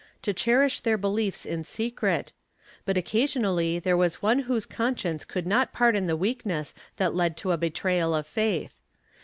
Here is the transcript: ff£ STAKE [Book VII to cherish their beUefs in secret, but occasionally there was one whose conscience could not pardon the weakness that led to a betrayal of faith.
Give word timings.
ff£ 0.01 0.03
STAKE 0.03 0.09
[Book 0.09 0.15
VII 0.15 0.21
to 0.33 0.43
cherish 0.43 0.79
their 0.79 0.97
beUefs 0.97 1.45
in 1.45 1.63
secret, 1.63 2.33
but 2.85 2.97
occasionally 2.97 3.77
there 3.77 3.95
was 3.95 4.19
one 4.19 4.39
whose 4.39 4.65
conscience 4.65 5.23
could 5.23 5.45
not 5.45 5.73
pardon 5.73 6.07
the 6.07 6.17
weakness 6.17 6.73
that 6.97 7.13
led 7.13 7.37
to 7.37 7.51
a 7.51 7.55
betrayal 7.57 8.15
of 8.15 8.25
faith. 8.25 8.81